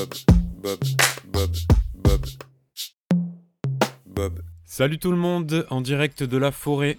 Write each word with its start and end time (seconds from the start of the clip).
Bob, 0.00 0.14
Bob, 0.62 0.78
Bob, 1.30 1.56
Bob, 1.94 2.26
Bob. 4.06 4.42
Salut 4.64 4.98
tout 4.98 5.10
le 5.10 5.18
monde, 5.18 5.66
en 5.68 5.82
direct 5.82 6.22
de 6.22 6.38
la 6.38 6.52
forêt. 6.52 6.96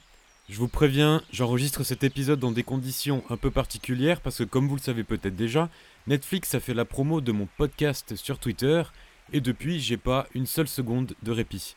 Je 0.50 0.60
vous 0.60 0.68
préviens, 0.68 1.24
j'enregistre 1.34 1.84
cet 1.84 2.04
épisode 2.04 2.40
dans 2.40 2.52
des 2.52 2.62
conditions 2.62 3.24
un 3.32 3.38
peu 3.38 3.50
particulières 3.50 4.22
parce 4.22 4.38
que 4.38 4.44
comme 4.44 4.68
vous 4.68 4.76
le 4.76 4.82
savez 4.82 5.04
peut-être 5.04 5.36
déjà, 5.36 5.68
Netflix 6.06 6.54
a 6.54 6.60
fait 6.60 6.76
la 6.76 6.86
promo 6.86 7.22
de 7.22 7.32
mon 7.32 7.48
podcast 7.58 8.16
sur 8.16 8.38
Twitter 8.38 8.84
et 9.34 9.42
depuis 9.42 9.80
j'ai 9.80 9.98
pas 9.98 10.28
une 10.36 10.46
seule 10.46 10.68
seconde 10.68 11.16
de 11.24 11.32
répit. 11.32 11.76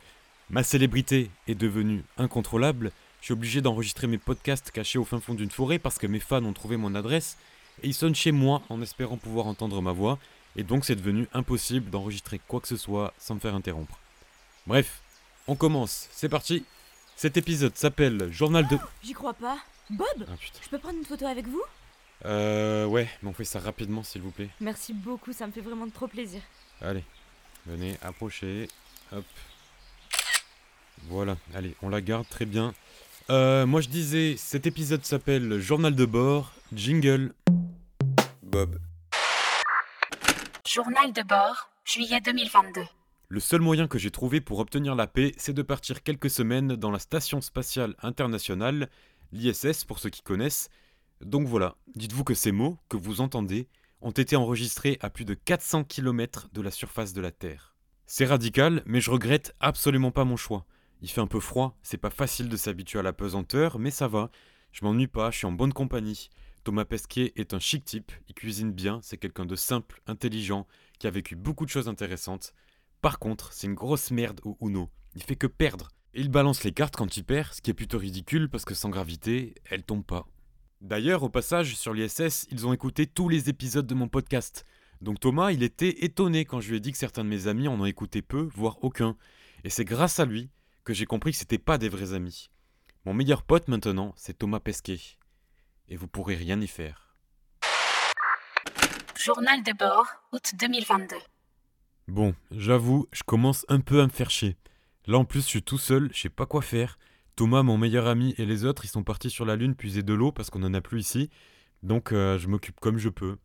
Ma 0.51 0.63
célébrité 0.63 1.31
est 1.49 1.55
devenue 1.55 2.05
incontrôlable, 2.19 2.93
je 3.23 3.27
suis 3.27 3.33
obligé 3.33 3.63
d'enregistrer 3.63 4.09
mes 4.09 4.19
podcasts 4.19 4.71
cachés 4.71 4.99
au 4.99 5.05
fin 5.05 5.21
fond 5.21 5.33
d'une 5.33 5.51
forêt 5.51 5.79
parce 5.79 5.97
que 5.97 6.07
mes 6.07 6.21
fans 6.21 6.45
ont 6.45 6.53
trouvé 6.53 6.77
mon 6.77 6.95
adresse 6.95 7.39
et 7.83 7.87
ils 7.87 7.95
sonnent 7.95 8.15
chez 8.15 8.31
moi 8.31 8.61
en 8.69 8.83
espérant 8.83 9.17
pouvoir 9.17 9.47
entendre 9.47 9.81
ma 9.81 9.93
voix 9.93 10.19
et 10.57 10.63
donc 10.63 10.85
c'est 10.85 10.95
devenu 10.97 11.29
impossible 11.33 11.91
d'enregistrer 11.91 12.41
quoi 12.47 12.61
que 12.61 12.69
ce 12.69 12.77
soit 12.77 13.13
sans 13.19 13.35
me 13.35 13.41
faire 13.41 13.55
interrompre. 13.55 13.99
Bref, 14.67 15.01
on 15.47 15.57
commence, 15.57 16.09
c'est 16.13 16.29
parti 16.29 16.65
Cet 17.17 17.37
épisode 17.37 17.77
s'appelle 17.77 18.31
Journal 18.33 18.67
de... 18.69 18.79
J'y 19.03 19.13
crois 19.13 19.35
pas. 19.35 19.59
Bob, 19.91 20.07
Ah 20.29 20.37
putain. 20.41 20.59
je 20.63 20.69
peux 20.71 20.79
prendre 20.79 20.99
une 20.99 21.05
photo 21.05 21.27
avec 21.27 21.47
vous? 21.47 21.63
Euh 22.25 22.87
ouais, 22.87 23.09
mais 23.23 23.29
on 23.29 23.35
fait 23.35 23.45
ça 23.45 23.61
rapidement 23.61 24.03
s'il 24.03 24.23
vous 24.23 24.31
plaît. 24.31 24.49
Merci 24.61 24.95
beaucoup, 24.95 25.33
ça 25.33 25.47
me 25.47 25.53
fait 25.53 25.61
vraiment 25.61 25.89
trop 25.91 26.07
plaisir. 26.09 26.41
Allez, 26.81 27.05
venez, 27.67 27.99
approchez. 28.03 28.69
Hop. 29.13 29.25
Voilà, 31.09 31.37
allez, 31.55 31.75
on 31.83 31.89
la 31.91 32.01
garde 32.01 32.27
très 32.29 32.47
bien. 32.47 32.73
Euh, 33.31 33.67
moi 33.67 33.81
je 33.83 33.89
disais, 33.89 34.37
cet 34.39 34.67
épisode 34.67 35.05
s'appelle 35.05 35.59
Journal 35.61 35.95
de 35.95 36.05
bord, 36.07 36.53
jingle. 36.73 37.35
Bob, 38.43 38.79
Journal 40.75 41.13
de 41.13 41.23
bord, 41.23 41.71
juillet 41.85 42.21
2022. 42.21 42.81
Le 43.29 43.39
seul 43.39 43.61
moyen 43.61 43.87
que 43.87 43.97
j'ai 43.97 44.11
trouvé 44.11 44.41
pour 44.41 44.59
obtenir 44.59 44.97
la 44.97 45.07
paix, 45.07 45.33
c'est 45.37 45.53
de 45.53 45.63
partir 45.63 46.03
quelques 46.03 46.31
semaines 46.31 46.75
dans 46.75 46.91
la 46.91 46.99
Station 46.99 47.41
Spatiale 47.41 47.95
Internationale, 48.03 48.91
l'ISS 49.31 49.85
pour 49.85 50.01
ceux 50.01 50.11
qui 50.11 50.23
connaissent. 50.23 50.71
Donc 51.21 51.47
voilà, 51.47 51.77
dites-vous 51.95 52.25
que 52.25 52.35
ces 52.35 52.51
mots 52.51 52.77
que 52.89 52.97
vous 52.97 53.21
entendez 53.21 53.69
ont 54.01 54.11
été 54.11 54.35
enregistrés 54.35 54.99
à 55.01 55.11
plus 55.11 55.25
de 55.25 55.35
400 55.35 55.85
km 55.85 56.49
de 56.53 56.61
la 56.61 56.73
surface 56.73 57.13
de 57.13 57.21
la 57.21 57.31
Terre. 57.31 57.77
C'est 58.07 58.27
radical, 58.27 58.83
mais 58.85 59.01
je 59.01 59.13
regrette 59.13 59.55
absolument 59.61 60.11
pas 60.11 60.25
mon 60.25 60.37
choix. 60.37 60.67
Il 61.03 61.09
fait 61.09 61.21
un 61.21 61.29
peu 61.29 61.39
froid, 61.39 61.79
c'est 61.85 61.99
pas 61.99 62.11
facile 62.11 62.49
de 62.49 62.57
s'habituer 62.57 62.99
à 62.99 63.05
la 63.05 63.13
pesanteur, 63.13 63.79
mais 63.79 63.93
ça 63.93 64.09
va. 64.09 64.29
Je 64.73 64.85
m'ennuie 64.85 65.07
pas, 65.07 65.31
je 65.31 65.39
suis 65.39 65.47
en 65.47 65.53
bonne 65.53 65.73
compagnie. 65.73 66.31
Thomas 66.65 66.87
Pesquet 66.87 67.35
est 67.37 67.53
un 67.53 67.59
chic 67.59 67.85
type, 67.85 68.11
il 68.27 68.35
cuisine 68.35 68.73
bien, 68.73 68.99
c'est 69.03 69.19
quelqu'un 69.19 69.45
de 69.45 69.55
simple, 69.55 70.01
intelligent, 70.07 70.67
qui 70.99 71.07
a 71.07 71.11
vécu 71.11 71.37
beaucoup 71.37 71.67
de 71.67 71.71
choses 71.71 71.89
intéressantes. 71.89 72.55
Par 73.03 73.19
contre, 73.19 73.53
c'est 73.53 73.67
une 73.67 73.75
grosse 73.75 74.11
merde 74.11 74.41
au 74.45 74.57
Uno. 74.63 74.89
Il 75.15 75.23
fait 75.23 75.37
que 75.37 75.47
perdre. 75.47 75.91
Et 76.15 76.23
il 76.23 76.31
balance 76.31 76.65
les 76.65 76.73
cartes 76.73 76.97
quand 76.97 77.19
il 77.19 77.25
perd, 77.25 77.53
ce 77.53 77.61
qui 77.61 77.71
est 77.71 77.75
plutôt 77.75 77.99
ridicule 77.99 78.49
parce 78.49 78.65
que 78.65 78.73
sans 78.73 78.89
gravité, 78.89 79.55
elle 79.67 79.83
tombe 79.83 80.05
pas. 80.07 80.27
D'ailleurs, 80.81 81.23
au 81.23 81.29
passage, 81.29 81.77
sur 81.77 81.93
l'ISS, 81.93 82.47
ils 82.51 82.67
ont 82.67 82.73
écouté 82.73 83.07
tous 83.07 83.29
les 83.29 83.51
épisodes 83.51 83.87
de 83.87 83.95
mon 83.95 84.09
podcast. 84.09 84.65
Donc 85.03 85.21
Thomas, 85.21 85.53
il 85.53 85.63
était 85.63 86.05
étonné 86.05 86.47
quand 86.47 86.61
je 86.61 86.71
lui 86.71 86.77
ai 86.79 86.81
dit 86.81 86.93
que 86.93 86.99
certains 86.99 87.25
de 87.25 87.29
mes 87.29 87.47
amis 87.47 87.69
en 87.69 87.79
ont 87.79 87.85
écouté 87.85 88.23
peu, 88.23 88.49
voire 88.55 88.83
aucun. 88.83 89.19
Et 89.65 89.71
c'est 89.71 89.85
grâce 89.85 90.19
à 90.19 90.25
lui 90.25 90.49
que 90.83 90.95
j'ai 90.95 91.05
compris 91.05 91.33
que 91.33 91.39
c'était 91.39 91.59
pas 91.59 91.77
des 91.77 91.91
vrais 91.91 92.15
amis. 92.15 92.49
Mon 93.05 93.13
meilleur 93.13 93.43
pote 93.43 93.69
maintenant, 93.69 94.15
c'est 94.17 94.39
Thomas 94.39 94.61
Pesquet. 94.61 94.99
Et 95.89 95.97
vous 95.97 96.09
pourrez 96.09 96.35
rien 96.35 96.61
y 96.61 96.67
faire. 96.67 97.17
Journal 99.17 99.63
de 99.63 99.73
bord, 99.73 100.07
août 100.33 100.53
2022. 100.59 101.17
Bon, 102.09 102.35
j'avoue, 102.51 103.09
je 103.13 103.23
commence 103.23 103.65
un 103.69 103.81
peu 103.81 104.01
à 104.01 104.05
me 104.05 104.11
faire 104.11 104.31
chier. 104.31 104.57
Là 105.07 105.19
en 105.19 105.25
plus, 105.25 105.41
je 105.43 105.49
suis 105.49 105.63
tout 105.63 105.79
seul, 105.79 106.11
je 106.13 106.21
sais 106.21 106.29
pas 106.29 106.47
quoi 106.47 106.63
faire. 106.63 106.99
Thomas, 107.37 107.63
mon 107.63 107.79
meilleur 107.79 108.07
ami, 108.07 108.35
et 108.39 108.47
les 108.47 108.65
autres, 108.65 108.85
ils 108.85 108.89
sont 108.89 109.03
partis 109.03 109.31
sur 109.31 109.45
la 109.45 109.57
Lune 109.57 109.75
puiser 109.75 110.03
de 110.03 110.15
l'eau 110.15 110.31
parce 110.31 110.51
qu'on 110.51 110.63
en 110.63 110.75
a 110.75 110.81
plus 110.81 111.01
ici. 111.01 111.31
Donc 111.83 112.13
euh, 112.13 112.39
je 112.39 112.49
m'occupe 112.49 112.81
comme 112.81 112.99
je 112.99 113.09
peux. 113.09 113.39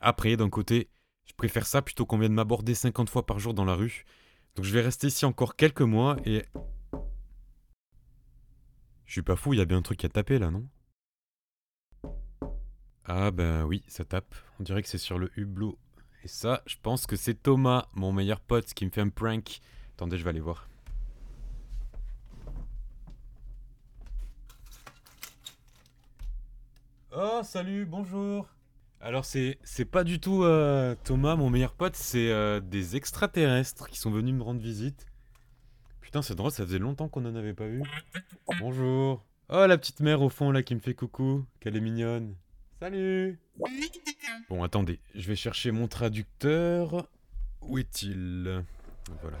Après, 0.00 0.36
d'un 0.36 0.50
côté, 0.50 0.88
je 1.26 1.34
préfère 1.34 1.66
ça 1.66 1.82
plutôt 1.82 2.06
qu'on 2.06 2.18
vienne 2.18 2.34
m'aborder 2.34 2.74
50 2.74 3.08
fois 3.08 3.26
par 3.26 3.38
jour 3.38 3.54
dans 3.54 3.64
la 3.64 3.74
rue. 3.74 4.04
Donc 4.54 4.64
je 4.64 4.72
vais 4.72 4.80
rester 4.80 5.06
ici 5.08 5.24
encore 5.24 5.56
quelques 5.56 5.82
mois 5.82 6.16
et. 6.24 6.44
Je 9.04 9.12
suis 9.12 9.22
pas 9.22 9.36
fou, 9.36 9.52
il 9.52 9.58
y 9.58 9.62
a 9.62 9.64
bien 9.64 9.78
un 9.78 9.82
truc 9.82 10.04
à 10.04 10.08
taper 10.08 10.38
là, 10.38 10.50
non? 10.50 10.66
Ah 13.08 13.30
ben 13.30 13.62
oui, 13.62 13.84
ça 13.86 14.04
tape. 14.04 14.34
On 14.58 14.64
dirait 14.64 14.82
que 14.82 14.88
c'est 14.88 14.98
sur 14.98 15.16
le 15.18 15.30
hublot. 15.36 15.78
Et 16.24 16.28
ça, 16.28 16.62
je 16.66 16.74
pense 16.82 17.06
que 17.06 17.14
c'est 17.14 17.40
Thomas, 17.40 17.86
mon 17.94 18.12
meilleur 18.12 18.40
pote, 18.40 18.74
qui 18.74 18.84
me 18.84 18.90
fait 18.90 19.00
un 19.00 19.10
prank. 19.10 19.60
Attendez, 19.94 20.18
je 20.18 20.24
vais 20.24 20.30
aller 20.30 20.40
voir. 20.40 20.68
Oh, 27.16 27.42
salut, 27.44 27.86
bonjour. 27.86 28.48
Alors, 29.00 29.24
c'est, 29.24 29.56
pas 29.88 30.02
du 30.02 30.18
tout 30.18 30.42
euh, 30.42 30.96
Thomas, 31.04 31.36
mon 31.36 31.48
meilleur 31.48 31.74
pote, 31.74 31.94
c'est 31.94 32.32
euh, 32.32 32.58
des 32.58 32.96
extraterrestres 32.96 33.88
qui 33.88 34.00
sont 34.00 34.10
venus 34.10 34.34
me 34.34 34.42
rendre 34.42 34.60
visite. 34.60 35.06
Putain, 36.00 36.22
c'est 36.22 36.34
drôle, 36.34 36.50
ça 36.50 36.64
faisait 36.66 36.80
longtemps 36.80 37.08
qu'on 37.08 37.24
en 37.24 37.36
avait 37.36 37.54
pas 37.54 37.68
vu. 37.68 37.84
Bonjour. 38.58 39.24
Oh, 39.48 39.64
la 39.64 39.78
petite 39.78 40.00
mère 40.00 40.22
au 40.22 40.28
fond 40.28 40.50
là 40.50 40.64
qui 40.64 40.74
me 40.74 40.80
fait 40.80 40.94
coucou, 40.94 41.44
qu'elle 41.60 41.76
est 41.76 41.80
mignonne. 41.80 42.34
Salut. 42.80 43.38
Bon, 44.50 44.62
attendez, 44.62 45.00
je 45.14 45.26
vais 45.26 45.36
chercher 45.36 45.70
mon 45.70 45.88
traducteur. 45.88 47.08
Où 47.62 47.78
est-il? 47.78 48.64
Voilà. 49.22 49.38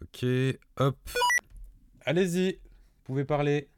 Ok, 0.00 0.24
hop. 0.78 0.96
Allez-y, 2.06 2.52
vous 2.54 3.02
pouvez 3.04 3.24
parler. 3.24 3.68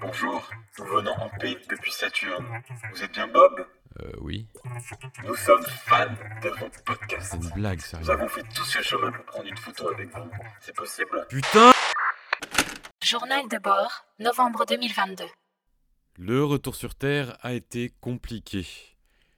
Bonjour, 0.00 0.50
nous 0.78 0.84
venons 0.86 1.12
en 1.12 1.28
paix 1.38 1.56
depuis 1.68 1.92
Saturne. 1.92 2.46
Vous 2.92 3.02
êtes 3.02 3.12
bien 3.12 3.28
Bob? 3.28 3.66
Euh, 4.00 4.10
oui. 4.20 4.46
Nous 5.24 5.34
sommes 5.36 5.62
fans 5.64 6.06
de 6.42 6.48
votre 6.48 6.82
podcast. 6.84 7.28
C'est 7.32 7.36
une 7.36 7.50
blague, 7.54 7.78
Nous 7.78 7.84
sérieux. 7.84 8.10
avons 8.10 8.28
fait 8.28 8.42
tout 8.54 8.64
ce 8.64 8.80
chemin 8.82 9.12
pour 9.12 9.24
prendre 9.26 9.46
une 9.48 9.56
photo 9.56 9.88
avec 9.92 10.08
vous. 10.16 10.30
C'est 10.60 10.74
possible? 10.74 11.26
Putain 11.28 11.72
Journal 13.08 13.48
de 13.50 13.56
bord, 13.56 14.04
novembre 14.18 14.66
2022. 14.68 15.24
Le 16.18 16.44
retour 16.44 16.74
sur 16.74 16.94
Terre 16.94 17.38
a 17.40 17.54
été 17.54 17.90
compliqué. 18.02 18.66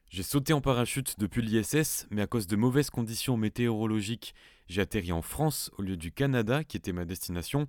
J'ai 0.09 0.25
sauté 0.25 0.53
en 0.53 0.61
parachute 0.61 1.21
depuis 1.21 1.41
l'ISS, 1.41 2.09
mais 2.11 2.23
à 2.23 2.27
cause 2.27 2.49
de 2.49 2.57
mauvaises 2.57 2.91
conditions 2.91 3.37
météorologiques, 3.37 4.35
j'ai 4.67 4.81
atterri 4.81 5.13
en 5.13 5.23
France 5.23 5.71
au 5.79 5.83
lieu 5.83 5.97
du 5.97 6.11
Canada, 6.11 6.65
qui 6.65 6.79
était 6.79 6.93
ma 6.93 7.05
destination. 7.05 7.69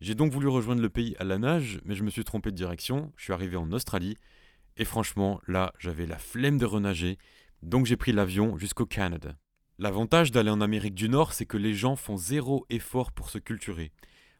J'ai 0.00 0.16
donc 0.16 0.32
voulu 0.32 0.48
rejoindre 0.48 0.82
le 0.82 0.90
pays 0.90 1.14
à 1.20 1.24
la 1.24 1.38
nage, 1.38 1.78
mais 1.84 1.94
je 1.94 2.02
me 2.02 2.10
suis 2.10 2.24
trompé 2.24 2.50
de 2.50 2.56
direction, 2.56 3.12
je 3.16 3.24
suis 3.24 3.32
arrivé 3.32 3.56
en 3.56 3.70
Australie, 3.70 4.16
et 4.76 4.84
franchement, 4.84 5.40
là, 5.46 5.72
j'avais 5.78 6.06
la 6.06 6.18
flemme 6.18 6.58
de 6.58 6.66
renager, 6.66 7.16
donc 7.62 7.86
j'ai 7.86 7.96
pris 7.96 8.10
l'avion 8.10 8.58
jusqu'au 8.58 8.86
Canada. 8.86 9.36
L'avantage 9.78 10.32
d'aller 10.32 10.50
en 10.50 10.60
Amérique 10.60 10.96
du 10.96 11.08
Nord, 11.08 11.32
c'est 11.32 11.46
que 11.46 11.58
les 11.58 11.74
gens 11.74 11.94
font 11.94 12.16
zéro 12.16 12.66
effort 12.70 13.12
pour 13.12 13.30
se 13.30 13.38
culturer. 13.38 13.92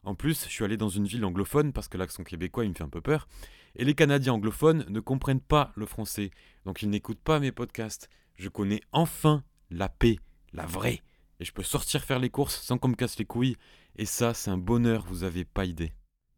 En 0.05 0.15
plus, 0.15 0.45
je 0.45 0.51
suis 0.51 0.65
allé 0.65 0.77
dans 0.77 0.89
une 0.89 1.07
ville 1.07 1.25
anglophone 1.25 1.73
parce 1.73 1.89
que 1.89 1.99
l'accent 1.99 2.25
québécois 2.25 2.65
il 2.65 2.71
me 2.71 2.75
fait 2.75 2.85
un 2.85 2.89
peu 2.89 3.01
peur. 3.01 3.29
Et 3.77 3.85
les 3.85 3.95
Canadiens 3.95 4.35
anglophones 4.35 4.85
ne 4.89 5.01
comprennent 5.01 5.41
pas 5.41 5.73
le 5.77 5.87
français, 5.87 6.31
donc 6.65 6.83
ils 6.83 6.91
n'écoutent 6.91 7.21
pas 7.21 7.41
mes 7.41 7.53
podcasts. 7.53 8.09
Je 8.37 8.49
connais 8.49 8.81
enfin 8.93 9.45
la 9.71 9.89
paix, 9.89 10.19
la 10.53 10.67
vraie. 10.67 11.03
Et 11.41 11.45
je 11.45 11.53
peux 11.53 11.63
sortir 11.63 12.03
faire 12.03 12.19
les 12.19 12.31
courses 12.31 12.61
sans 12.61 12.79
qu'on 12.79 12.89
me 12.89 12.95
casse 12.95 13.19
les 13.19 13.25
couilles. 13.25 13.57
Et 13.97 14.07
ça, 14.07 14.35
c'est 14.35 14.51
un 14.51 14.59
bonheur, 14.59 15.05
vous 15.07 15.25
avez 15.25 15.45
pas 15.45 15.65
idée. 15.65 15.93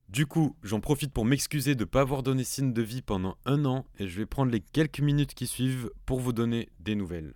Du 0.08 0.26
coup, 0.26 0.56
j'en 0.62 0.80
profite 0.80 1.12
pour 1.12 1.24
m'excuser 1.24 1.76
de 1.76 1.84
ne 1.84 1.88
pas 1.88 2.00
avoir 2.00 2.24
donné 2.24 2.42
signe 2.42 2.72
de 2.72 2.82
vie 2.82 3.00
pendant 3.00 3.38
un 3.44 3.64
an 3.64 3.86
et 3.98 4.08
je 4.08 4.18
vais 4.18 4.26
prendre 4.26 4.50
les 4.50 4.60
quelques 4.60 5.00
minutes 5.00 5.34
qui 5.34 5.46
suivent 5.46 5.90
pour 6.04 6.18
vous 6.18 6.32
donner 6.32 6.68
des 6.80 6.96
nouvelles. 6.96 7.34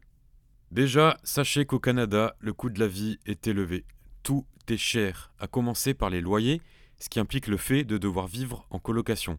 Déjà, 0.73 1.17
sachez 1.23 1.67
qu'au 1.67 1.79
Canada, 1.79 2.35
le 2.41 2.53
coût 2.53 2.71
de 2.71 2.81
la 2.81 2.89
vie 2.89 3.19
est 3.27 3.47
élevé. 3.47 3.85
Tout 4.25 4.45
cher, 4.77 5.33
à 5.39 5.47
commencer 5.47 5.95
par 5.95 6.11
les 6.11 6.21
loyers, 6.21 6.61
ce 6.99 7.09
qui 7.09 7.21
implique 7.21 7.47
le 7.47 7.57
fait 7.57 7.85
de 7.85 7.99
devoir 7.99 8.27
vivre 8.27 8.67
en 8.71 8.79
colocation. 8.79 9.39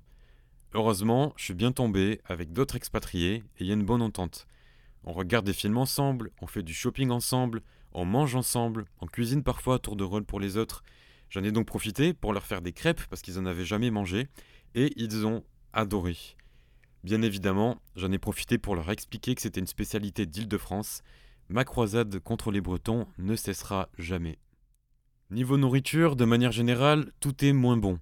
Heureusement, 0.74 1.33
je 1.38 1.45
suis 1.45 1.54
bien 1.54 1.72
tombé 1.72 2.22
avec 2.25 2.54
d'autres 2.54 2.75
expatriés 2.75 3.36
et 3.36 3.44
il 3.62 3.68
y 3.68 3.72
a 3.72 3.75
une 3.75 3.86
bonne 3.86 4.01
entente. 4.01 4.48
On 5.04 5.13
regarde 5.13 5.45
des 5.45 5.54
films 5.54 5.77
ensemble, 5.77 6.31
on 6.42 6.48
fait 6.48 6.63
du 6.63 6.74
shopping 6.74 7.10
ensemble, 7.12 7.62
on 7.94 8.06
mange 8.06 8.36
ensemble, 8.36 8.86
on 9.00 9.07
cuisine 9.07 9.44
parfois 9.44 9.75
à 9.75 9.80
tour 9.80 9.95
de 9.95 10.04
rôle 10.04 10.25
pour 10.25 10.39
les 10.39 10.57
autres. 10.57 10.83
J'en 11.30 11.44
ai 11.44 11.51
donc 11.51 11.66
profité 11.66 12.13
pour 12.13 12.33
leur 12.33 12.45
faire 12.45 12.62
des 12.62 12.74
crêpes 12.74 13.06
parce 13.10 13.21
qu'ils 13.21 13.39
en 13.39 13.45
avaient 13.45 13.66
jamais 13.66 13.92
mangé 13.92 14.28
et 14.74 14.94
ils 14.98 15.25
ont 15.25 15.44
adoré. 15.74 16.18
Bien 17.04 17.21
évidemment, 17.21 17.81
j'en 17.95 18.12
ai 18.12 18.19
profité 18.19 18.57
pour 18.57 18.75
leur 18.75 18.89
expliquer 18.92 19.36
que 19.36 19.42
c'était 19.42 19.60
une 19.60 19.68
spécialité 19.68 20.25
d'Île-de-France. 20.25 21.04
Ma 21.50 21.63
croisade 21.63 22.19
contre 22.19 22.51
les 22.51 22.62
Bretons 22.62 23.07
ne 23.18 23.36
cessera 23.36 23.89
jamais. 23.98 24.39
Niveau 25.31 25.57
nourriture, 25.57 26.16
de 26.16 26.24
manière 26.24 26.51
générale, 26.51 27.12
tout 27.19 27.44
est 27.44 27.51
moins 27.51 27.77
bon. 27.77 28.00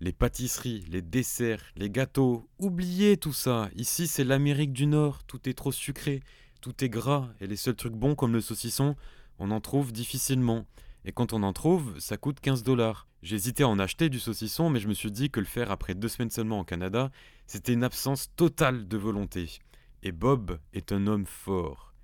Les 0.00 0.12
pâtisseries, 0.12 0.84
les 0.88 1.02
desserts, 1.02 1.64
les 1.74 1.90
gâteaux, 1.90 2.48
oubliez 2.60 3.16
tout 3.16 3.32
ça. 3.32 3.68
Ici, 3.74 4.06
c'est 4.06 4.22
l'Amérique 4.22 4.72
du 4.72 4.86
Nord, 4.86 5.24
tout 5.24 5.48
est 5.48 5.54
trop 5.54 5.72
sucré, 5.72 6.22
tout 6.60 6.84
est 6.84 6.88
gras, 6.88 7.28
et 7.40 7.48
les 7.48 7.56
seuls 7.56 7.74
trucs 7.74 7.94
bons 7.94 8.14
comme 8.14 8.32
le 8.32 8.40
saucisson, 8.40 8.94
on 9.40 9.50
en 9.50 9.60
trouve 9.60 9.92
difficilement. 9.92 10.64
Et 11.04 11.10
quand 11.10 11.32
on 11.32 11.42
en 11.42 11.52
trouve, 11.52 11.98
ça 11.98 12.16
coûte 12.16 12.38
15 12.38 12.62
dollars. 12.62 13.08
J'hésitais 13.24 13.64
à 13.64 13.68
en 13.68 13.80
acheter 13.80 14.08
du 14.08 14.20
saucisson, 14.20 14.70
mais 14.70 14.78
je 14.78 14.86
me 14.86 14.94
suis 14.94 15.10
dit 15.10 15.28
que 15.28 15.40
le 15.40 15.46
faire 15.46 15.72
après 15.72 15.96
deux 15.96 16.08
semaines 16.08 16.30
seulement 16.30 16.60
au 16.60 16.64
Canada, 16.64 17.10
c'était 17.48 17.72
une 17.72 17.84
absence 17.84 18.30
totale 18.36 18.86
de 18.86 18.96
volonté. 18.96 19.58
Et 20.04 20.12
Bob 20.12 20.60
est 20.72 20.92
un 20.92 21.08
homme 21.08 21.26
fort. 21.26 21.94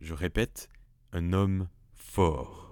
Je 0.00 0.14
répète, 0.14 0.68
un 1.12 1.32
homme 1.32 1.68
fort. 1.94 2.65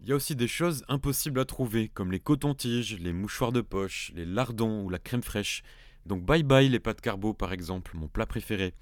Il 0.00 0.08
y 0.08 0.12
a 0.12 0.14
aussi 0.14 0.36
des 0.36 0.46
choses 0.46 0.84
impossibles 0.88 1.40
à 1.40 1.44
trouver, 1.44 1.88
comme 1.88 2.12
les 2.12 2.20
cotons-tiges, 2.20 2.98
les 3.00 3.12
mouchoirs 3.12 3.50
de 3.50 3.60
poche, 3.60 4.12
les 4.14 4.24
lardons 4.24 4.84
ou 4.84 4.90
la 4.90 5.00
crème 5.00 5.24
fraîche. 5.24 5.62
Donc 6.06 6.24
bye 6.24 6.44
bye 6.44 6.68
les 6.68 6.78
pâtes 6.78 7.00
carbo 7.00 7.34
par 7.34 7.52
exemple, 7.52 7.96
mon 7.96 8.06
plat 8.06 8.24
préféré. 8.24 8.74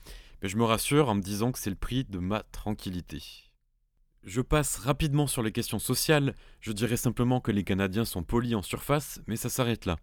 Mais 0.43 0.49
je 0.49 0.59
me 0.59 0.65
rassure 0.65 1.09
en 1.09 1.15
me 1.15 1.23
disant 1.23 1.53
que 1.53 1.59
c'est 1.59 1.71
le 1.71 1.77
prix 1.77 2.05
de 2.05 2.19
ma 2.19 2.43
tranquillité. 2.43 3.23
Je 4.25 4.43
passe 4.43 4.77
rapidement 4.77 5.27
sur 5.27 5.43
les 5.43 5.53
questions 5.53 5.79
sociales, 5.79 6.35
je 6.61 6.73
dirais 6.73 6.97
simplement 6.97 7.41
que 7.41 7.53
les 7.53 7.65
Canadiens 7.65 8.05
sont 8.05 8.23
polis 8.23 8.55
en 8.55 8.63
surface, 8.63 9.21
mais 9.27 9.37
ça 9.37 9.49
s'arrête 9.49 9.87
là. 9.87 9.97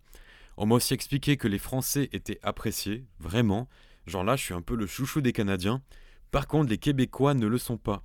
On 0.57 0.65
m'a 0.65 0.75
aussi 0.75 0.93
expliqué 0.93 1.37
que 1.37 1.47
les 1.47 1.59
Français 1.59 2.09
étaient 2.11 2.39
appréciés, 2.41 3.05
vraiment, 3.19 3.69
genre 4.07 4.23
là 4.23 4.35
je 4.35 4.43
suis 4.43 4.53
un 4.53 4.61
peu 4.61 4.75
le 4.75 4.87
chouchou 4.87 5.21
des 5.21 5.33
Canadiens, 5.33 5.83
par 6.31 6.47
contre 6.47 6.69
les 6.69 6.77
Québécois 6.77 7.33
ne 7.33 7.47
le 7.47 7.57
sont 7.57 7.77
pas. 7.77 8.03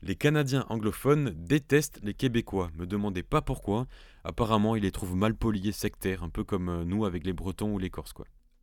Les 0.00 0.14
Canadiens 0.14 0.64
anglophones 0.68 1.34
détestent 1.36 1.98
les 2.04 2.14
Québécois, 2.14 2.70
me 2.76 2.86
demandez 2.86 3.24
pas 3.24 3.42
pourquoi, 3.42 3.88
apparemment 4.22 4.76
ils 4.76 4.82
les 4.82 4.92
trouvent 4.92 5.16
mal 5.16 5.34
polis 5.34 5.66
et 5.66 5.72
sectaires, 5.72 6.22
un 6.22 6.28
peu 6.28 6.44
comme 6.44 6.68
euh, 6.68 6.84
nous 6.84 7.04
avec 7.04 7.26
les 7.26 7.32
Bretons 7.32 7.72
ou 7.72 7.78
les 7.80 7.90
Corses. 7.90 8.14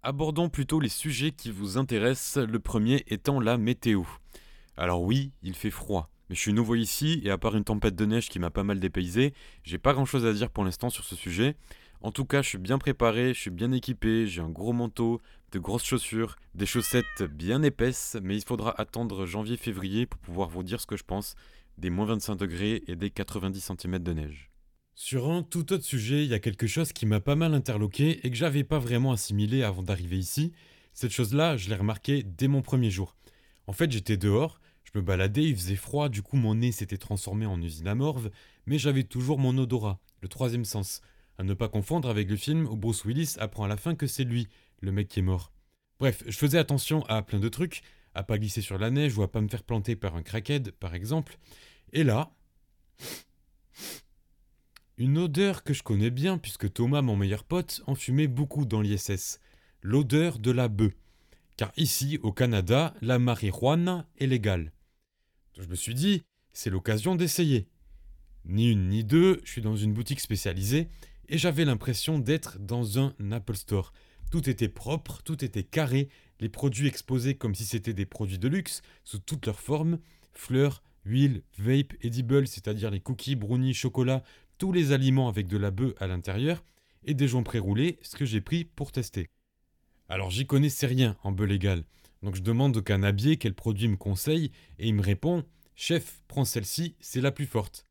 Abordons 0.01 0.47
plutôt 0.47 0.79
les 0.79 0.87
sujets 0.87 1.31
qui 1.31 1.51
vous 1.51 1.77
intéressent, 1.77 2.37
le 2.37 2.59
premier 2.59 3.03
étant 3.07 3.41
la 3.41 3.57
météo. 3.57 4.03
Alors 4.77 5.03
oui, 5.03 5.33
il 5.43 5.55
fait 5.55 5.71
froid, 5.71 6.09
mais 6.29 6.35
je 6.35 6.39
suis 6.39 6.53
nouveau 6.53 6.75
ici 6.75 7.19
et 7.25 7.31
à 7.31 7.37
part 7.37 7.57
une 7.57 7.65
tempête 7.65 7.95
de 7.95 8.05
neige 8.05 8.29
qui 8.29 8.39
m'a 8.39 8.49
pas 8.49 8.63
mal 8.63 8.79
dépaysé, 8.79 9.33
j'ai 9.63 9.77
pas 9.77 9.93
grand 9.93 10.05
chose 10.05 10.25
à 10.25 10.31
dire 10.31 10.49
pour 10.49 10.63
l'instant 10.63 10.89
sur 10.89 11.03
ce 11.03 11.17
sujet. 11.17 11.57
En 12.05 12.11
tout 12.11 12.25
cas, 12.25 12.43
je 12.43 12.49
suis 12.49 12.59
bien 12.59 12.77
préparé, 12.77 13.33
je 13.33 13.39
suis 13.39 13.49
bien 13.49 13.71
équipé, 13.71 14.27
j'ai 14.27 14.39
un 14.39 14.49
gros 14.51 14.73
manteau, 14.73 15.23
de 15.51 15.57
grosses 15.57 15.85
chaussures, 15.85 16.35
des 16.53 16.67
chaussettes 16.67 17.23
bien 17.23 17.63
épaisses, 17.63 18.15
mais 18.21 18.35
il 18.37 18.43
faudra 18.43 18.79
attendre 18.79 19.25
janvier-février 19.25 20.05
pour 20.05 20.19
pouvoir 20.19 20.49
vous 20.49 20.61
dire 20.61 20.79
ce 20.79 20.85
que 20.85 20.97
je 20.97 21.03
pense 21.03 21.33
des 21.79 21.89
moins 21.89 22.05
25 22.05 22.35
degrés 22.35 22.83
et 22.87 22.95
des 22.95 23.09
90 23.09 23.71
cm 23.79 23.97
de 23.97 24.13
neige. 24.13 24.51
Sur 24.93 25.31
un 25.31 25.41
tout 25.41 25.73
autre 25.73 25.83
sujet, 25.83 26.23
il 26.23 26.29
y 26.29 26.35
a 26.35 26.39
quelque 26.39 26.67
chose 26.67 26.93
qui 26.93 27.07
m'a 27.07 27.21
pas 27.21 27.35
mal 27.35 27.55
interloqué 27.55 28.19
et 28.23 28.29
que 28.29 28.37
j'avais 28.37 28.63
pas 28.63 28.77
vraiment 28.77 29.11
assimilé 29.11 29.63
avant 29.63 29.81
d'arriver 29.81 30.19
ici. 30.19 30.51
Cette 30.93 31.11
chose-là, 31.11 31.57
je 31.57 31.69
l'ai 31.69 31.75
remarqué 31.75 32.21
dès 32.21 32.47
mon 32.47 32.61
premier 32.61 32.91
jour. 32.91 33.15
En 33.65 33.73
fait, 33.73 33.91
j'étais 33.91 34.15
dehors, 34.15 34.61
je 34.83 34.91
me 34.93 35.03
baladais, 35.03 35.45
il 35.45 35.55
faisait 35.55 35.75
froid, 35.75 36.09
du 36.09 36.21
coup 36.21 36.37
mon 36.37 36.53
nez 36.53 36.71
s'était 36.71 36.99
transformé 36.99 37.47
en 37.47 37.59
usine 37.63 37.87
à 37.87 37.95
morve, 37.95 38.29
mais 38.67 38.77
j'avais 38.77 39.05
toujours 39.05 39.39
mon 39.39 39.57
odorat, 39.57 39.99
le 40.21 40.27
troisième 40.27 40.65
sens. 40.65 41.01
À 41.37 41.43
ne 41.43 41.53
pas 41.53 41.67
confondre 41.67 42.09
avec 42.09 42.29
le 42.29 42.37
film 42.37 42.65
où 42.65 42.75
Bruce 42.77 43.03
Willis 43.03 43.35
apprend 43.39 43.65
à 43.65 43.67
la 43.67 43.77
fin 43.77 43.95
que 43.95 44.07
c'est 44.07 44.23
lui, 44.23 44.47
le 44.81 44.91
mec 44.91 45.07
qui 45.07 45.19
est 45.19 45.23
mort. 45.23 45.51
Bref, 45.99 46.23
je 46.25 46.37
faisais 46.37 46.57
attention 46.57 47.05
à 47.05 47.21
plein 47.21 47.39
de 47.39 47.49
trucs, 47.49 47.81
à 48.13 48.23
pas 48.23 48.37
glisser 48.37 48.61
sur 48.61 48.77
la 48.77 48.89
neige 48.89 49.17
ou 49.17 49.23
à 49.23 49.31
pas 49.31 49.41
me 49.41 49.47
faire 49.47 49.63
planter 49.63 49.95
par 49.95 50.15
un 50.15 50.23
crackhead, 50.23 50.71
par 50.71 50.95
exemple. 50.95 51.37
Et 51.91 52.03
là, 52.03 52.31
une 54.97 55.17
odeur 55.17 55.63
que 55.63 55.73
je 55.73 55.83
connais 55.83 56.09
bien 56.09 56.37
puisque 56.37 56.71
Thomas, 56.71 57.01
mon 57.01 57.17
meilleur 57.17 57.43
pote, 57.43 57.81
en 57.85 57.95
fumait 57.95 58.27
beaucoup 58.27 58.65
dans 58.65 58.81
l'ISS. 58.81 59.39
L'odeur 59.81 60.39
de 60.39 60.51
la 60.51 60.67
bœuf. 60.69 60.93
Car 61.57 61.71
ici, 61.77 62.17
au 62.23 62.31
Canada, 62.31 62.93
la 63.01 63.19
marijuana 63.19 64.07
est 64.17 64.27
légale. 64.27 64.71
Je 65.57 65.67
me 65.67 65.75
suis 65.75 65.93
dit, 65.93 66.23
c'est 66.53 66.69
l'occasion 66.69 67.15
d'essayer. 67.15 67.67
Ni 68.45 68.71
une 68.71 68.89
ni 68.89 69.03
deux, 69.03 69.41
je 69.43 69.51
suis 69.51 69.61
dans 69.61 69.75
une 69.75 69.93
boutique 69.93 70.19
spécialisée 70.19 70.89
et 71.29 71.37
j'avais 71.37 71.65
l'impression 71.65 72.19
d'être 72.19 72.59
dans 72.59 72.99
un 72.99 73.13
Apple 73.31 73.55
Store. 73.55 73.93
Tout 74.31 74.49
était 74.49 74.69
propre, 74.69 75.21
tout 75.23 75.43
était 75.43 75.63
carré, 75.63 76.09
les 76.39 76.49
produits 76.49 76.87
exposés 76.87 77.35
comme 77.35 77.55
si 77.55 77.65
c'était 77.65 77.93
des 77.93 78.05
produits 78.05 78.39
de 78.39 78.47
luxe, 78.47 78.81
sous 79.03 79.19
toutes 79.19 79.45
leurs 79.45 79.59
formes, 79.59 79.99
fleurs, 80.33 80.83
huile, 81.05 81.43
vape, 81.57 81.93
edible, 82.01 82.47
c'est-à-dire 82.47 82.91
les 82.91 82.99
cookies, 82.99 83.35
brownies, 83.35 83.73
chocolat, 83.73 84.23
tous 84.57 84.71
les 84.71 84.91
aliments 84.91 85.29
avec 85.29 85.47
de 85.47 85.57
la 85.57 85.71
bœuf 85.71 85.93
à 85.99 86.07
l'intérieur, 86.07 86.63
et 87.03 87.13
des 87.13 87.27
joints 87.27 87.43
pré-roulés, 87.43 87.99
ce 88.01 88.15
que 88.15 88.25
j'ai 88.25 88.41
pris 88.41 88.65
pour 88.65 88.91
tester. 88.91 89.29
Alors 90.09 90.31
j'y 90.31 90.45
connaissais 90.45 90.87
rien 90.87 91.17
en 91.23 91.31
bœuf 91.31 91.47
légal, 91.47 91.83
donc 92.23 92.35
je 92.35 92.41
demande 92.41 92.75
au 92.77 92.81
canabier 92.81 93.37
quel 93.37 93.53
produit 93.53 93.87
me 93.87 93.97
conseille, 93.97 94.51
et 94.79 94.87
il 94.87 94.95
me 94.95 95.01
répond 95.01 95.45
Chef, 95.75 96.21
prends 96.27 96.45
celle-ci, 96.45 96.95
c'est 96.99 97.21
la 97.21 97.31
plus 97.31 97.45
forte. 97.45 97.85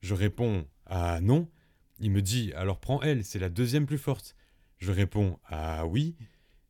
Je 0.00 0.14
réponds 0.14 0.66
Ah 0.86 1.20
non. 1.20 1.48
Il 1.98 2.10
me 2.10 2.22
dit 2.22 2.52
Alors 2.54 2.78
prends 2.78 3.02
elle, 3.02 3.24
c'est 3.24 3.38
la 3.38 3.48
deuxième 3.48 3.86
plus 3.86 3.98
forte. 3.98 4.36
Je 4.78 4.92
réponds 4.92 5.38
Ah 5.48 5.86
oui. 5.86 6.16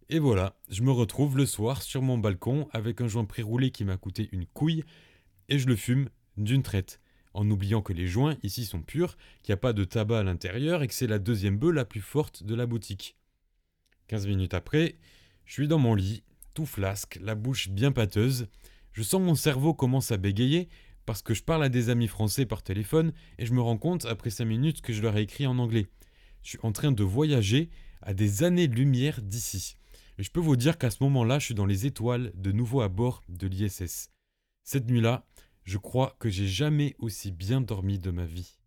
Et 0.08 0.18
voilà, 0.18 0.56
je 0.68 0.82
me 0.82 0.92
retrouve 0.92 1.36
le 1.36 1.46
soir 1.46 1.82
sur 1.82 2.00
mon 2.00 2.18
balcon 2.18 2.68
avec 2.72 3.00
un 3.00 3.08
joint 3.08 3.24
pré-roulé 3.24 3.70
qui 3.70 3.84
m'a 3.84 3.96
coûté 3.96 4.28
une 4.30 4.46
couille, 4.46 4.84
et 5.48 5.58
je 5.58 5.66
le 5.66 5.74
fume 5.74 6.08
d'une 6.36 6.62
traite 6.62 7.00
en 7.36 7.50
oubliant 7.50 7.82
que 7.82 7.92
les 7.92 8.06
joints 8.06 8.36
ici 8.42 8.64
sont 8.64 8.80
purs, 8.80 9.16
qu'il 9.42 9.52
n'y 9.52 9.58
a 9.58 9.58
pas 9.58 9.74
de 9.74 9.84
tabac 9.84 10.20
à 10.20 10.22
l'intérieur 10.22 10.82
et 10.82 10.88
que 10.88 10.94
c'est 10.94 11.06
la 11.06 11.18
deuxième 11.18 11.58
bœuf 11.58 11.74
la 11.74 11.84
plus 11.84 12.00
forte 12.00 12.42
de 12.42 12.54
la 12.54 12.66
boutique. 12.66 13.14
15 14.08 14.26
minutes 14.26 14.54
après, 14.54 14.96
je 15.44 15.52
suis 15.52 15.68
dans 15.68 15.78
mon 15.78 15.94
lit, 15.94 16.22
tout 16.54 16.64
flasque, 16.64 17.18
la 17.20 17.34
bouche 17.34 17.68
bien 17.68 17.92
pâteuse. 17.92 18.48
Je 18.92 19.02
sens 19.02 19.20
mon 19.20 19.34
cerveau 19.34 19.74
commence 19.74 20.12
à 20.12 20.16
bégayer 20.16 20.68
parce 21.06 21.22
que 21.22 21.32
je 21.34 21.42
parle 21.42 21.64
à 21.64 21.68
des 21.68 21.88
amis 21.88 22.08
français 22.08 22.44
par 22.44 22.62
téléphone 22.62 23.12
et 23.38 23.46
je 23.46 23.54
me 23.54 23.62
rends 23.62 23.78
compte 23.78 24.04
après 24.04 24.30
5 24.30 24.44
minutes 24.44 24.80
que 24.82 24.92
je 24.92 25.00
leur 25.00 25.16
ai 25.16 25.22
écrit 25.22 25.46
en 25.46 25.58
anglais. 25.58 25.86
Je 26.42 26.50
suis 26.50 26.58
en 26.62 26.72
train 26.72 26.92
de 26.92 27.04
voyager 27.04 27.70
à 28.02 28.12
des 28.12 28.42
années-lumière 28.42 29.22
d'ici. 29.22 29.76
Et 30.18 30.22
je 30.22 30.30
peux 30.30 30.40
vous 30.40 30.56
dire 30.56 30.78
qu'à 30.78 30.90
ce 30.90 31.02
moment-là, 31.04 31.38
je 31.38 31.46
suis 31.46 31.54
dans 31.54 31.66
les 31.66 31.86
étoiles, 31.86 32.32
de 32.34 32.52
nouveau 32.52 32.80
à 32.80 32.88
bord 32.88 33.22
de 33.28 33.46
l'ISS. 33.46 34.10
Cette 34.64 34.88
nuit-là, 34.88 35.26
je 35.64 35.78
crois 35.78 36.16
que 36.18 36.28
j'ai 36.28 36.46
jamais 36.46 36.94
aussi 36.98 37.32
bien 37.32 37.60
dormi 37.60 37.98
de 37.98 38.10
ma 38.10 38.24
vie. 38.24 38.58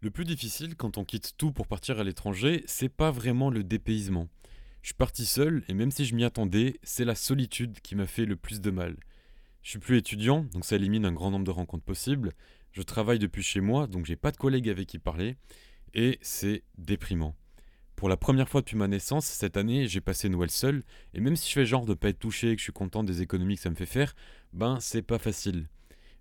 Le 0.00 0.10
plus 0.10 0.24
difficile 0.24 0.76
quand 0.76 0.96
on 0.98 1.04
quitte 1.04 1.34
tout 1.36 1.52
pour 1.52 1.66
partir 1.66 1.98
à 1.98 2.04
l'étranger, 2.04 2.62
c'est 2.66 2.88
pas 2.88 3.10
vraiment 3.10 3.50
le 3.50 3.64
dépaysement. 3.64 4.28
Je 4.82 4.88
suis 4.88 4.94
parti 4.94 5.26
seul 5.26 5.64
et 5.68 5.74
même 5.74 5.90
si 5.90 6.04
je 6.04 6.14
m'y 6.14 6.24
attendais, 6.24 6.78
c'est 6.82 7.04
la 7.04 7.14
solitude 7.14 7.80
qui 7.80 7.96
m'a 7.96 8.06
fait 8.06 8.24
le 8.24 8.36
plus 8.36 8.60
de 8.60 8.70
mal. 8.70 8.96
Je 9.68 9.72
suis 9.72 9.80
plus 9.80 9.98
étudiant, 9.98 10.46
donc 10.54 10.64
ça 10.64 10.76
élimine 10.76 11.04
un 11.04 11.12
grand 11.12 11.30
nombre 11.30 11.44
de 11.44 11.50
rencontres 11.50 11.84
possibles. 11.84 12.32
Je 12.72 12.80
travaille 12.80 13.18
depuis 13.18 13.42
chez 13.42 13.60
moi, 13.60 13.86
donc 13.86 14.06
j'ai 14.06 14.16
pas 14.16 14.30
de 14.30 14.38
collègues 14.38 14.70
avec 14.70 14.86
qui 14.86 14.98
parler 14.98 15.36
et 15.92 16.18
c'est 16.22 16.62
déprimant. 16.78 17.36
Pour 17.94 18.08
la 18.08 18.16
première 18.16 18.48
fois 18.48 18.62
depuis 18.62 18.78
ma 18.78 18.88
naissance, 18.88 19.26
cette 19.26 19.58
année, 19.58 19.86
j'ai 19.86 20.00
passé 20.00 20.30
Noël 20.30 20.48
seul, 20.50 20.84
et 21.12 21.20
même 21.20 21.36
si 21.36 21.50
je 21.50 21.52
fais 21.52 21.66
genre 21.66 21.84
de 21.84 21.92
pas 21.92 22.08
être 22.08 22.18
touché 22.18 22.52
et 22.52 22.54
que 22.54 22.60
je 22.60 22.62
suis 22.62 22.72
content 22.72 23.04
des 23.04 23.20
économies 23.20 23.56
que 23.56 23.60
ça 23.60 23.68
me 23.68 23.74
fait 23.74 23.84
faire, 23.84 24.14
ben 24.54 24.80
c'est 24.80 25.02
pas 25.02 25.18
facile. 25.18 25.68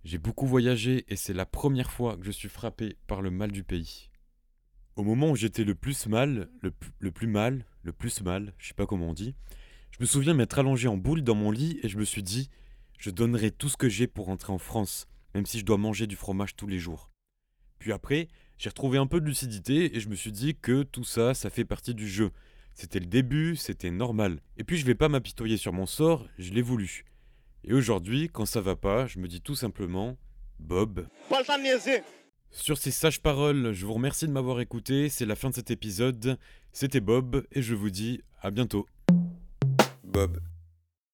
J'ai 0.03 0.17
beaucoup 0.17 0.45
voyagé 0.45 1.05
et 1.07 1.15
c'est 1.15 1.31
la 1.33 1.45
première 1.45 1.89
fois 1.89 2.17
que 2.17 2.25
je 2.25 2.31
suis 2.31 2.49
frappé 2.49 2.97
par 3.07 3.21
le 3.21 3.31
mal 3.31 3.53
du 3.53 3.63
pays. 3.63 4.09
Au 4.97 5.03
moment 5.03 5.29
où 5.29 5.37
j'étais 5.37 5.63
le 5.63 5.73
plus 5.73 6.07
mal, 6.07 6.49
le, 6.61 6.71
plus 7.11 7.27
mal, 7.27 7.63
le 7.83 7.93
plus 7.93 8.21
mal, 8.21 8.53
je 8.57 8.67
sais 8.67 8.73
pas 8.73 8.85
comment 8.85 9.11
on 9.11 9.13
dit, 9.13 9.35
je 9.91 9.99
me 10.01 10.05
souviens 10.05 10.33
m'être 10.33 10.59
allongé 10.59 10.89
en 10.89 10.97
boule 10.97 11.21
dans 11.21 11.33
mon 11.33 11.49
lit 11.49 11.79
et 11.81 11.87
je 11.87 11.97
me 11.97 12.03
suis 12.03 12.23
dit, 12.23 12.49
je 12.97 13.09
donnerai 13.09 13.51
tout 13.51 13.69
ce 13.69 13.77
que 13.77 13.89
j'ai 13.89 14.07
pour 14.07 14.25
rentrer 14.25 14.53
en 14.53 14.57
France, 14.57 15.07
même 15.33 15.45
si 15.45 15.59
je 15.59 15.65
dois 15.65 15.77
manger 15.77 16.07
du 16.07 16.15
fromage 16.15 16.55
tous 16.55 16.67
les 16.67 16.79
jours. 16.79 17.11
Puis 17.79 17.91
après, 17.91 18.27
j'ai 18.57 18.69
retrouvé 18.69 18.97
un 18.97 19.07
peu 19.07 19.21
de 19.21 19.25
lucidité 19.25 19.95
et 19.95 19.99
je 19.99 20.09
me 20.09 20.15
suis 20.15 20.31
dit 20.31 20.55
que 20.55 20.83
tout 20.83 21.03
ça, 21.03 21.33
ça 21.33 21.49
fait 21.49 21.65
partie 21.65 21.93
du 21.93 22.07
jeu. 22.07 22.31
C'était 22.73 22.99
le 22.99 23.05
début, 23.05 23.55
c'était 23.55 23.91
normal. 23.91 24.39
Et 24.57 24.63
puis 24.63 24.77
je 24.77 24.85
vais 24.85 24.95
pas 24.95 25.09
m'apitoyer 25.09 25.57
sur 25.57 25.73
mon 25.73 25.85
sort, 25.85 26.27
je 26.37 26.51
l'ai 26.51 26.61
voulu. 26.61 27.05
Et 27.63 27.73
aujourd'hui, 27.73 28.29
quand 28.31 28.45
ça 28.45 28.61
va 28.61 28.75
pas, 28.75 29.07
je 29.07 29.19
me 29.19 29.27
dis 29.27 29.41
tout 29.41 29.55
simplement 29.55 30.17
Bob. 30.59 31.07
Sur 32.51 32.77
ces 32.77 32.91
sages 32.91 33.21
paroles, 33.21 33.73
je 33.73 33.85
vous 33.85 33.93
remercie 33.93 34.27
de 34.27 34.31
m'avoir 34.31 34.59
écouté. 34.61 35.09
C'est 35.09 35.25
la 35.25 35.35
fin 35.35 35.49
de 35.49 35.55
cet 35.55 35.69
épisode. 35.69 36.37
C'était 36.71 37.01
Bob 37.01 37.45
et 37.51 37.61
je 37.61 37.75
vous 37.75 37.89
dis 37.89 38.21
à 38.41 38.51
bientôt. 38.51 38.87
Bob. 40.03 40.39